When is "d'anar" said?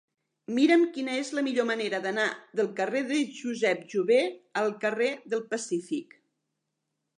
2.05-2.25